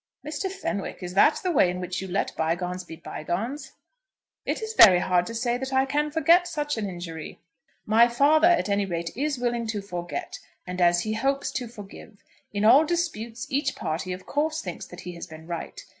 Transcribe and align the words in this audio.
"Mr. 0.25 0.49
Fenwick, 0.51 1.03
is 1.03 1.13
that 1.13 1.39
the 1.43 1.51
way 1.51 1.69
in 1.69 1.79
which 1.79 2.01
you 2.01 2.07
let 2.07 2.35
bygones 2.35 2.83
be 2.83 2.95
bygones?" 2.95 3.73
"It 4.47 4.59
is 4.63 4.73
very 4.73 4.97
hard 4.97 5.27
to 5.27 5.35
say 5.35 5.59
that 5.59 5.71
I 5.71 5.85
can 5.85 6.09
forget 6.09 6.47
such 6.47 6.75
an 6.75 6.89
injury." 6.89 7.39
"My 7.85 8.07
father, 8.07 8.47
at 8.47 8.67
any 8.67 8.87
rate, 8.87 9.15
is 9.15 9.37
willing 9.37 9.67
to 9.67 9.79
forget, 9.79 10.39
and, 10.65 10.81
as 10.81 11.01
he 11.01 11.13
hopes, 11.13 11.51
to 11.51 11.67
forgive. 11.67 12.23
In 12.51 12.65
all 12.65 12.83
disputes 12.83 13.45
each 13.51 13.75
party 13.75 14.11
of 14.11 14.25
course 14.25 14.59
thinks 14.63 14.87
that 14.87 15.01
he 15.01 15.11
has 15.11 15.27
been 15.27 15.45
right. 15.45 15.79